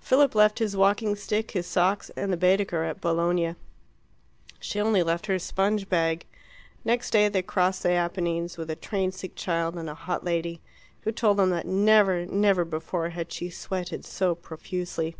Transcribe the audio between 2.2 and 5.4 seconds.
the Baedeker at Bologna; she only left her